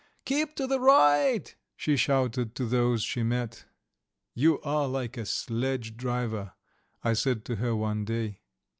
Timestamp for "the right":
0.65-1.55